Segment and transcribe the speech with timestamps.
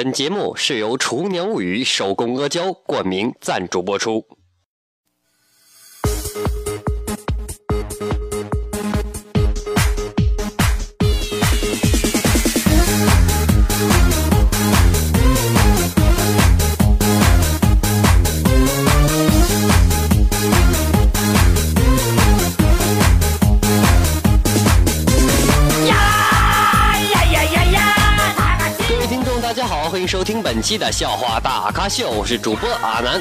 [0.00, 4.37] 本节目是由《厨娘物语》手工阿胶冠名赞助播出。
[29.88, 33.18] 好，欢迎收听本期的笑话大咖秀，我是主播阿南。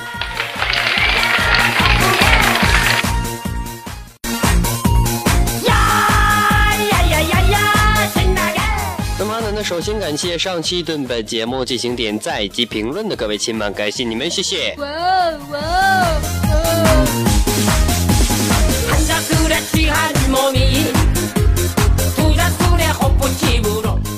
[9.17, 14.75] 那么阿南呢，首先感谢上期对本节目进行点赞以及评论的各位亲们，感谢你们，谢谢。
[14.77, 16.36] 哇哦哇哦哦！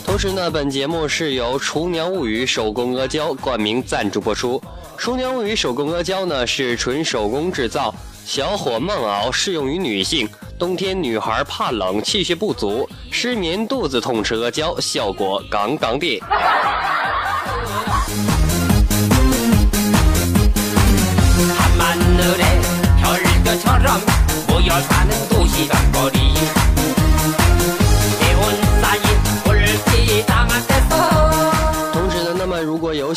[0.09, 4.59] 同时呢，本节目是由《厨娘物语》手工阿胶冠名赞助播出。
[4.97, 7.93] 《厨娘物语》手工阿胶呢是纯手工制造，
[8.25, 10.27] 小火慢熬，适用于女性。
[10.57, 16.19] 冬天女孩怕冷，气血不足，失眠、肚子痛吃阿胶，效果杠杠的。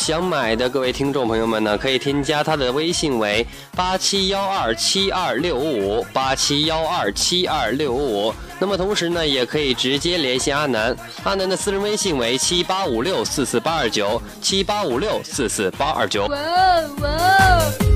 [0.02, 8.34] 想买的各位听众朋友们呢，可以添加他的微信为八七幺二七二六五五八七幺二七二六五五。
[8.58, 16.26] 那么同时呢，也可以直接联系阿南，阿南的私人微信为七八五六四四八二九七八五六四四八二九。
[16.26, 17.91] 哇哦哇哦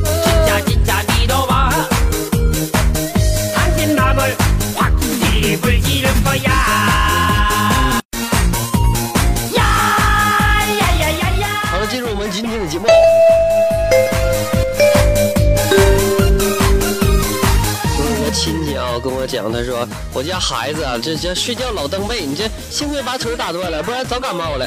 [20.17, 24.67] 我家孩子啊，这这睡觉老蹬被，你这幸亏把腿打断了，不然早感冒了。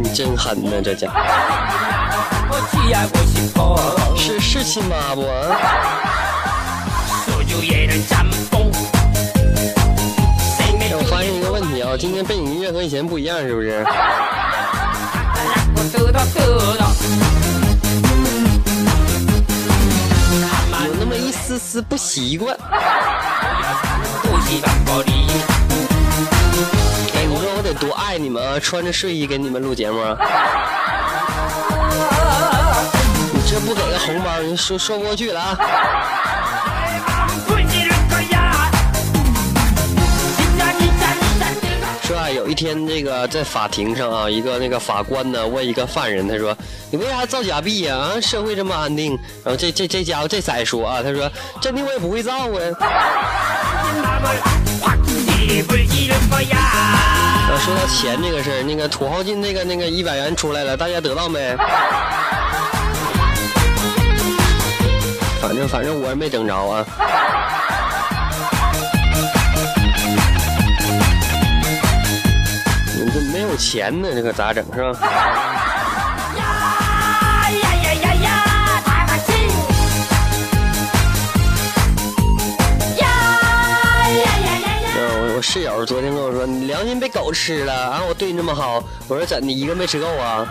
[0.00, 1.10] 你真狠呐，这家！
[4.16, 5.22] 是是亲妈不？
[10.94, 13.84] 我发现一个问题啊，今天背景音乐和以前不一样，是不是？
[21.72, 22.54] 是不习惯。
[22.54, 22.68] 哎
[27.24, 30.14] 你说我得多爱你们啊穿着睡衣给你们录节目啊。
[33.32, 36.61] 你这不给个红包你说说不过去了啊。
[42.12, 46.54] 说，有一天这个在法庭上啊，一个那个法官呢问一个犯人，他说
[46.92, 48.20] ：“你为啥造假币呀、啊？
[48.20, 52.44] 社会这么安定。”然后这这这家伙这再说啊，他说：“真的我也不会造啊。”，
[57.64, 61.56] 说到钱这个事儿，那个土豪金那个那个一百元出来了，大家得到没？
[65.40, 66.84] 反正反正我也没整着啊。
[73.52, 74.98] 有钱呢，这可、个、咋整是吧？
[76.38, 76.42] 呀
[77.50, 78.30] 呀呀呀呀！
[82.96, 83.04] 呀
[84.08, 84.96] 呀呀呀！
[84.96, 88.00] 我我室友昨天跟我说，你良心被狗吃了啊！
[88.08, 90.46] 我对你那么好，我说怎你一个没吃够啊？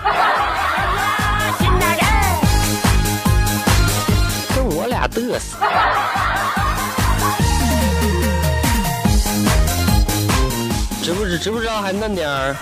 [4.56, 5.58] 跟我俩嘚瑟。
[11.12, 11.38] 知不知？
[11.38, 11.82] 知不知道？
[11.82, 12.56] 还嫩点儿。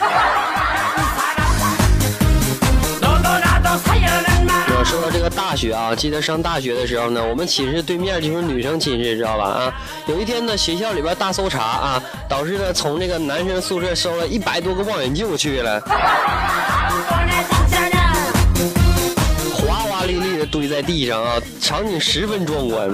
[4.84, 9.44] 说到这个大学啊，记得上大学的时候呢，我们寝室对面就是女生寝室，知道吧？
[9.44, 9.72] 啊，
[10.08, 15.80] 有一天呢，学校里边大搜查啊，导致呢从这个男生宿舍搜了一百多个望远镜去了，
[19.54, 22.90] 哗哗沥沥的堆在地上啊，场景十分壮观。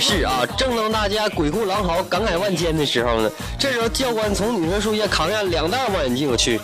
[0.00, 6.58] 是啊正当大家鬼哭狼嚎感慨万千的时候呢这时候教官从女生宿舍扛下两袋望远镜去。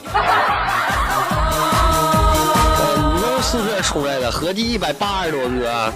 [2.94, 5.92] 你们宿舍出来的合计一百八十多个啊。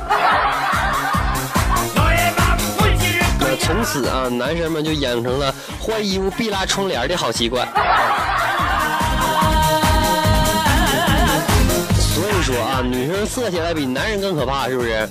[3.59, 7.67] 从此啊男生们就养成了换衣服必拉窗帘的好习惯。
[11.99, 15.09] 所以说啊女生色起来比男人更可怕是不是？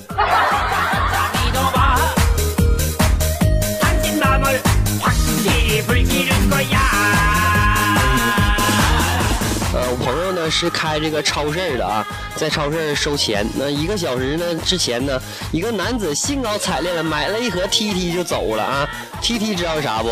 [9.71, 12.05] 呃，我朋友呢是开这个超市的啊，
[12.35, 13.47] 在超市收钱。
[13.55, 18.89] 那一个小时呢之前呢，一个男子兴高采烈的买了一盒 T T 就走了啊。
[19.21, 20.09] T T 知道是啥不？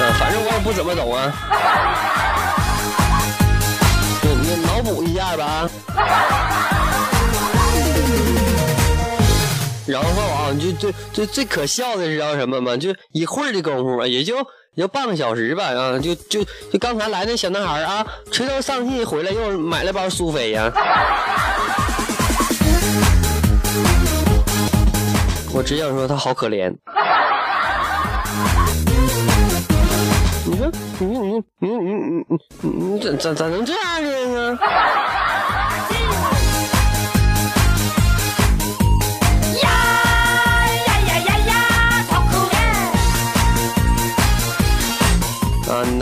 [0.00, 1.32] 呃，反正我也不怎么懂啊。
[4.22, 5.68] 你你脑补一下吧。
[9.88, 12.76] 然后啊，就最最最可笑的是知道什么吗？
[12.76, 14.36] 就一会儿的功夫啊，也就
[14.74, 20.70] 也就半个小时吧啊，就就就刚才来那小男孩啊，垂头丧气回来又买了包苏菲呀。
[25.54, 26.72] 我只想说他好可怜。
[30.44, 32.24] 你说你说你你你你
[32.60, 34.04] 你你咋咋咋能这样
[34.34, 34.58] 呢？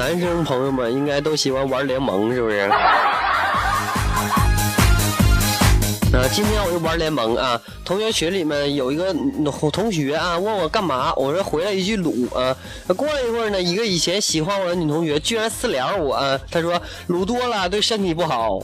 [0.06, 2.58] 男生朋友们应该都喜欢玩联盟，是不是？
[2.58, 2.70] 啊，
[6.32, 7.60] 今天我就玩联盟啊！
[7.84, 9.12] 同学群里面有一个
[9.72, 12.54] 同学啊，问我干嘛，我说回来一句撸啊。
[12.96, 18.60] 过了一会儿呢，一个以前喜欢我的女同学居然私聊我啊，她说撸多了对身体不好。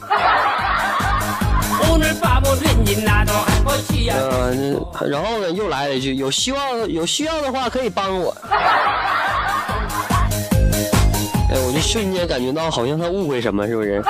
[4.30, 4.80] 嗯，
[5.10, 8.32] 然后呢又来了一句，有需要有需要的话可以帮我。
[11.82, 14.02] 瞬间感觉到好像他误会什么，是不是？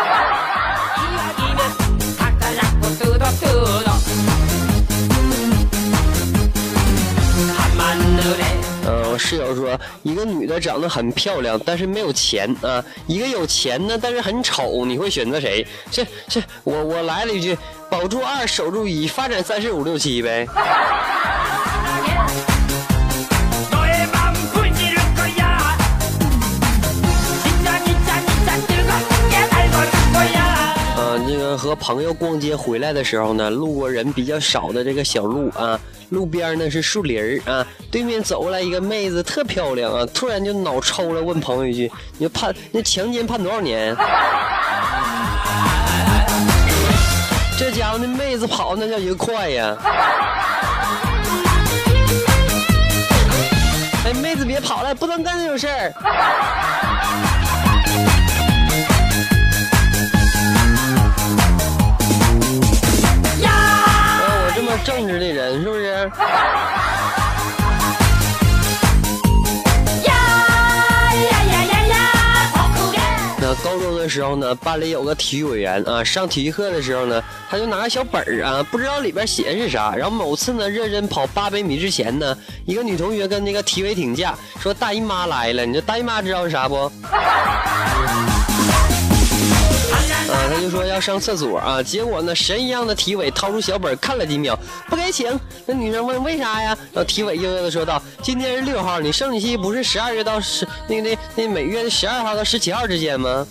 [8.84, 15.66] 呃，我室友说，一个女的长得很漂亮，但是没有钱啊；一个有钱呢，但是很丑，你会选择谁？
[15.90, 17.56] 这这，我我来了一句，
[17.90, 20.46] 保住二，守住一，发展三四五六七呗。
[31.56, 35.78] 和朋友逛街回来的时候呢，路过人比较少的这个小路啊，
[36.10, 43.96] 路边呢是树林啊，对面走过来一个妹子，特漂亮啊，突然就脑抽了，问朋友一句：“你判那强奸判多少年？”
[47.58, 49.76] 这家伙那妹子跑那叫一个快呀！
[54.04, 55.92] 哎，妹子别跑了，不能干这种事儿。
[74.12, 79.94] 时候呢，班里有个体育委员啊，上体育课的时候呢，他就拿个小本儿啊，不知道里边写的是啥。
[79.96, 82.36] 然后某次呢，认真跑八百米之前呢，
[82.66, 85.64] 一个女同学跟那个体委请假，说大姨妈来了。
[85.64, 86.92] 你说大姨妈知道是啥不？
[90.62, 94.56] 就说要上厕所啊，结果呢，神一样的体委掏出小本看了几秒，
[94.88, 95.36] 不给请。
[95.66, 96.68] 那女生问为啥呀？
[96.92, 103.44] 然后体委悠悠的说道：“今天是六号，你生理期不是十二月到十那个那那每月的十二号到十七号之间吗？”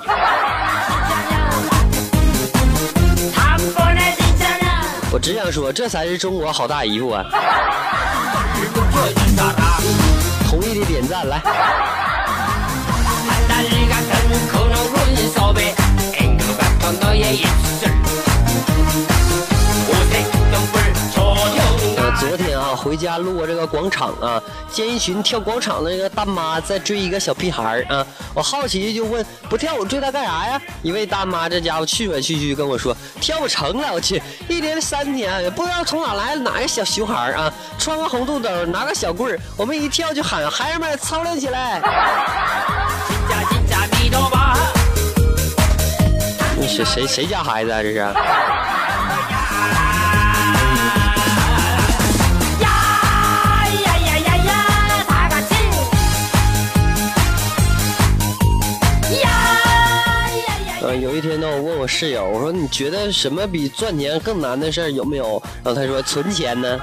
[5.11, 7.25] 我只想说，这才是中国好大姨夫啊！
[10.47, 11.41] 同意的点赞来。
[22.19, 28.05] 昨天啊，回家路过这个广场啊，见一群跳广场的那个大妈在追一个小屁孩啊。
[28.33, 30.61] 我好奇就问：不跳舞追他干啥呀？
[30.81, 42.80] 一位大妈这家伙气喘吁吁跟我说：跳不成了，我去，一连三天也不知道从哪来的哪个小熊孩啊，穿个红肚兜，拿个小棍儿，我们一跳就喊孩儿们操练起来。
[46.71, 47.83] 谁谁谁家孩子啊？
[47.83, 48.01] 这是。
[61.01, 65.41] 有一天呢，我问我室友，我说你觉得什么比赚钱更难的事儿有没有？
[65.63, 66.79] 然后他说存钱呢。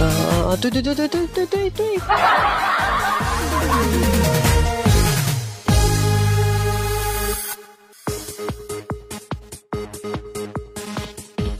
[0.00, 0.02] 啊
[0.50, 1.98] 啊对对对对对对对对。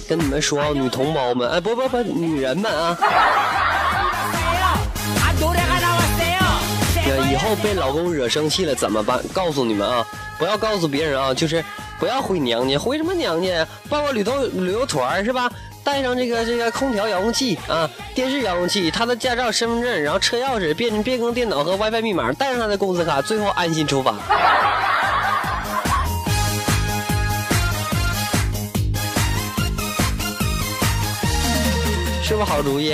[0.09, 2.97] 跟你们说，女同胞们，哎，不不不，女人们啊，
[7.31, 9.21] 以后被老公惹生气了怎么办？
[9.35, 10.07] 告诉你们啊，
[10.39, 11.63] 不要告诉别人啊，就是
[12.01, 13.67] 不要回娘家，回什么娘家？
[13.91, 15.51] 报个旅游旅游团是吧？
[15.85, 24.15] 带上这个这个空调遥控器啊，电视遥控器，他的驾照、身份证，然后车钥匙、变变更电脑和 WiFi 密码，带上他的工资卡，最后安心出发。
[32.29, 32.93] 是不是好主意。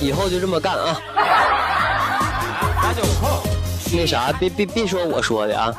[0.00, 0.96] 以后就这么干啊。
[3.92, 5.74] 那啥别别别说我说的啊。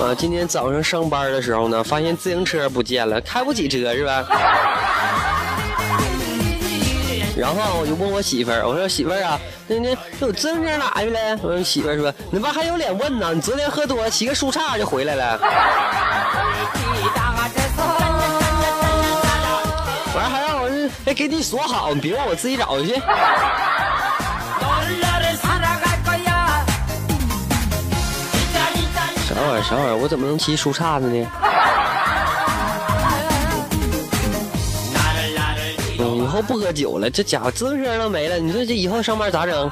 [0.00, 5.35] 啊今天早上上班的时候呢发现自行车不见了开不起车是吧？
[7.36, 9.38] 然后我就问我媳妇儿，我说媳妇儿啊，
[9.68, 11.38] 那那那我自行车哪去了？
[11.42, 13.34] 我媳妇儿说，你妈还有脸问呢？
[13.34, 15.38] 你昨天喝多，骑个树杈就回来了。
[20.14, 22.94] 完还让我哎给你锁好，你别让我自己找去。
[29.28, 29.62] 啥玩意儿？
[29.62, 29.96] 啥玩意儿？
[29.96, 31.26] 我怎么能骑树杈子呢？
[36.36, 38.36] 都不喝酒了，这家伙自行车都没了。
[38.36, 39.70] 你说这以后上班咋整？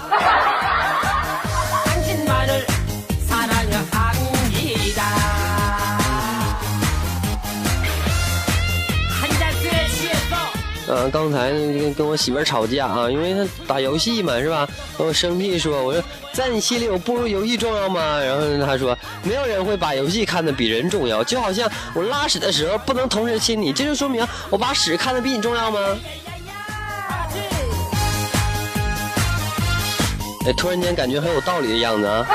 [10.87, 14.67] 啊，刚才跟跟我媳妇吵架啊，因为她打游戏嘛，是吧？
[14.97, 16.03] 我生气说，我说
[16.33, 18.19] 在你心里我不如游戏重要吗？
[18.21, 25.79] 然后她说没有人会把游戏看得比人重要，就好像我拉屎的时候不能同时亲你，这就说明我把屎看得比你重要吗？
[30.47, 32.27] 哎，突然间感觉很有道理的样子啊！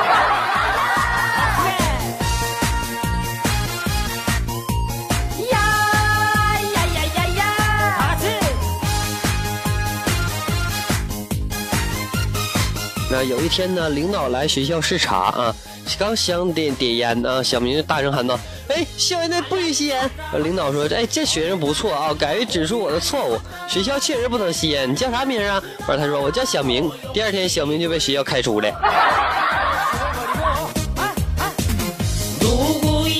[13.12, 15.54] 那有一天呢，领导来学校视察啊，
[15.98, 18.38] 刚想点点烟呢，小明就大声喊道
[18.70, 23.36] ：“哎，校园内不许吸烟。”领导说：“哎，这学生不错啊，敢于指出我的错误。
[23.68, 24.88] 学校确实不能吸烟。
[24.88, 28.70] 你叫啥名啊？”完，他说：“我叫小明。”第二天，小明就被学校开除了。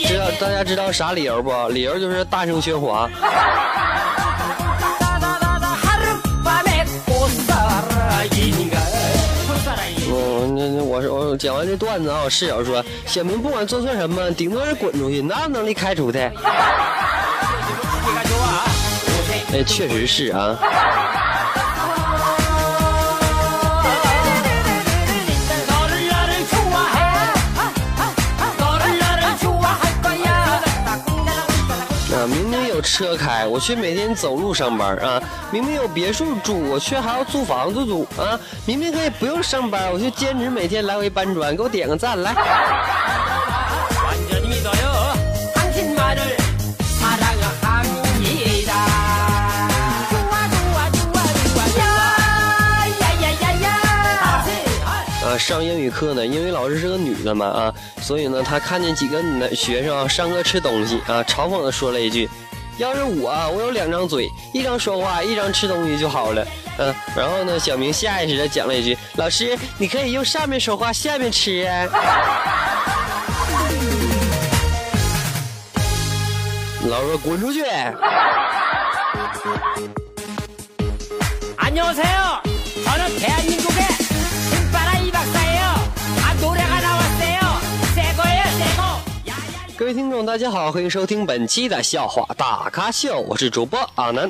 [0.07, 1.51] 知道大家知道啥理由不？
[1.71, 3.11] 理由就是大声喧哗。
[11.41, 16.19] 讲完这段子啊，室友说：“小明不管做错什么，顶多是滚出去，哪有能力开除他？”
[19.51, 20.59] 那 确实是啊。
[32.13, 35.23] 啊，明明有车开，我却每天走路上班啊。
[35.53, 38.39] 明明有别墅住我却还要租房子住啊？
[38.67, 42.33] 明明可以不用上班我就兼职每天来回搬砖给我点个赞来。
[55.23, 62.29] 啊上英语课呢因为老师是个女的嘛啊所以呢她看见几个男学生啊上课吃东西啊嘲讽的说了一句
[62.80, 66.46] 要是我啊，我有两张嘴，一张说话，一张吃东西就好了。”
[66.78, 71.88] 嗯、然后呢，小明下意识的讲了一句：“老师，你可以用上面说话，下面吃 啊。”
[76.90, 77.64] 老师说：“滚出去！”
[81.58, 82.49] 안녕하세요
[89.91, 94.29] 位听众，大家好，欢迎收听本期的笑话大咖秀，我是主播阿南。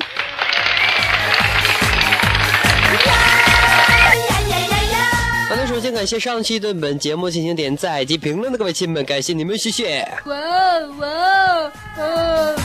[5.47, 9.99] 好的，首先感谢上期对本节目进行点赞以及评论的各位亲们，感谢你们，谢谢。
[10.25, 12.55] 哇哦哇哦哦！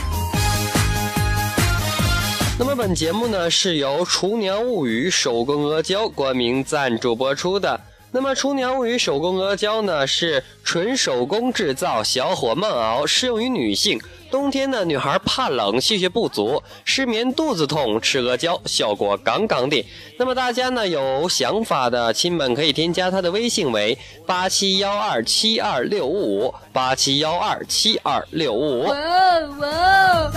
[2.59, 7.79] 那么本节目呢是由厨娘物语手工阿胶冠名赞助播出的。
[8.13, 14.01] 那么厨娘与手工阿胶呢，是纯手工制造，小火慢熬，适用于女性。
[14.31, 19.85] 冬天呢，女孩怕冷，气血不足，失眠，肚子痛，吃阿胶效果杠杠的。
[20.19, 23.97] 那么大家呢有想法的亲们可以添加她的微信为
[24.27, 28.85] 八七幺二七二六五五八七幺二七二六五五。
[28.87, 30.33] 哇哦哇哦！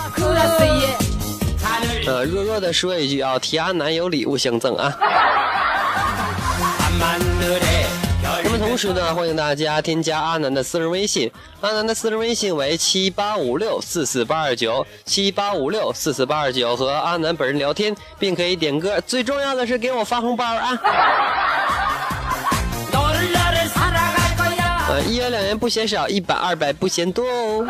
[2.05, 4.97] 呃，弱弱的说一句啊，提阿南有礼物相赠啊。
[8.43, 20.77] 那么同时呢，欢迎大家添加阿南的私人微信，阿南的私人微信为七八五六四四八二九七八五六四四八二九，和阿南本人聊天，并可以点歌，最重要的是给我发红包啊！
[24.89, 27.65] 呃，一元两元不嫌少，一百二百不嫌多哦。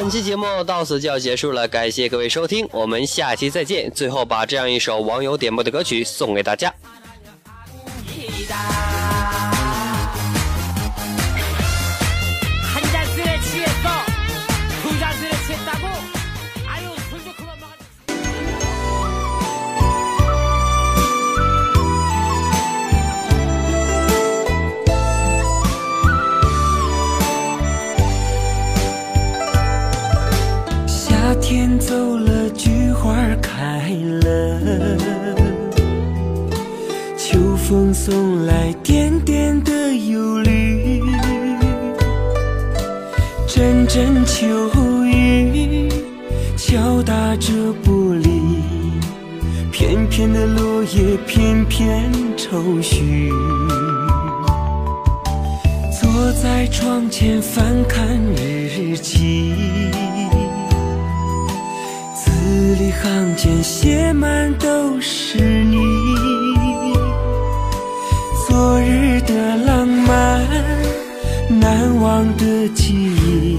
[0.00, 3.90] 本期节目到此就要结束了，感谢各位收听，我们下期再见。
[3.90, 6.72] 最后把这样一首网友点播的歌曲送给大家。
[43.88, 44.46] 阵秋
[45.06, 45.88] 雨
[46.58, 47.50] 敲打着
[47.82, 48.28] 玻璃，
[49.72, 53.32] 片片的落叶，片片愁绪。”
[55.98, 59.54] 坐在窗前翻看日记，
[62.14, 65.78] 字里行间写满都是你。
[68.46, 70.46] 昨日的浪漫，
[71.60, 73.58] 难忘的记忆，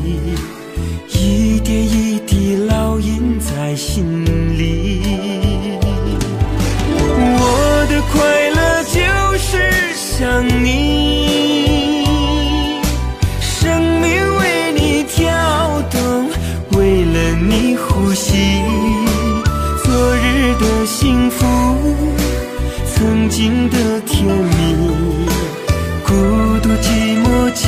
[1.09, 4.25] 一点一滴烙印在心
[4.57, 5.01] 里。
[7.41, 8.97] 我的快乐就
[9.37, 9.49] 是
[9.95, 10.67] 想你，
[13.41, 14.07] 生命
[14.39, 14.41] 为
[14.73, 15.27] 你跳
[15.91, 15.99] 动，
[16.77, 18.27] 为了你呼吸。
[19.83, 20.27] 昨日
[20.59, 21.45] 的幸福，
[22.95, 24.58] 曾经的甜蜜，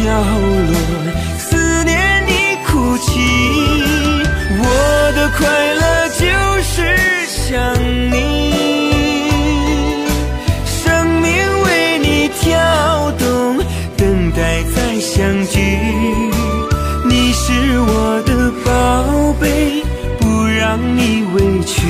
[0.04, 0.74] 角落，
[1.38, 2.32] 思念你
[2.66, 3.12] 哭泣。
[4.58, 4.66] 我
[5.16, 5.40] 的快
[5.76, 5.84] 乐
[6.18, 6.22] 就
[6.64, 6.74] 是
[7.28, 7.52] 想
[8.12, 8.16] 你，
[10.66, 11.30] 生命
[11.64, 13.58] 为你跳动，
[13.96, 15.60] 等待再相聚。
[17.06, 19.84] 你是我的宝贝，
[20.20, 21.86] 不让你委屈。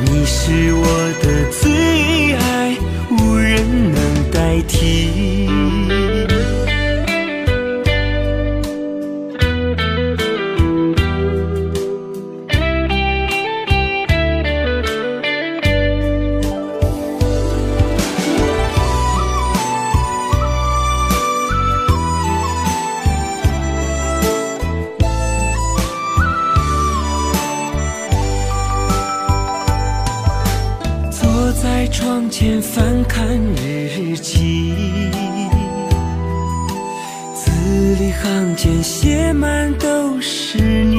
[0.00, 0.84] 你是我
[1.22, 1.26] 的
[31.64, 34.74] 在窗前翻看日记，
[37.34, 37.50] 字
[37.98, 40.98] 里行间写满都是你。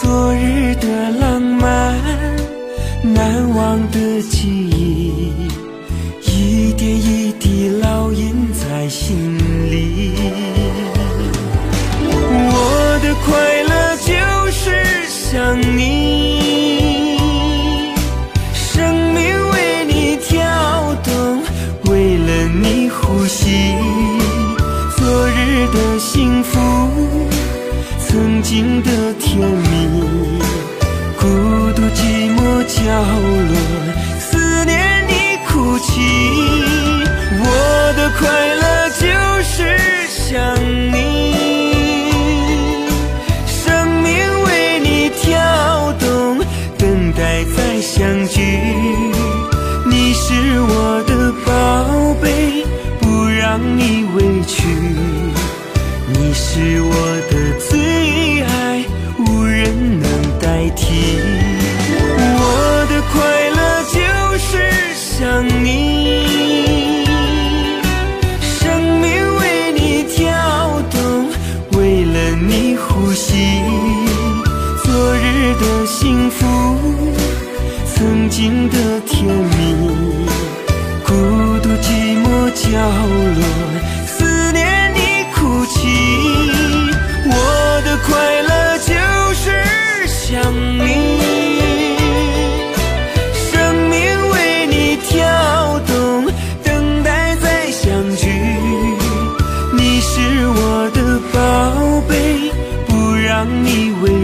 [0.00, 1.98] 昨日的浪漫，
[3.02, 5.32] 难忘的记忆，
[6.22, 9.36] 一点一滴烙印在心
[9.72, 10.12] 里。
[12.30, 13.26] 我的快
[13.64, 14.12] 乐就
[14.52, 15.97] 是想你，
[23.28, 23.74] 惜。
[24.96, 26.58] 昨日的幸福，
[28.08, 30.00] 曾经的甜蜜，
[31.18, 31.26] 孤
[31.76, 32.80] 独寂寞角
[33.48, 33.54] 落，
[34.18, 35.12] 思念你
[35.46, 36.00] 哭泣。
[37.40, 37.44] 我
[37.96, 39.04] 的快乐就
[39.42, 40.07] 是
[53.58, 54.62] 让你委屈。
[56.12, 57.17] 你是我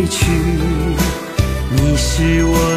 [0.08, 0.26] 去
[1.70, 2.73] 你是我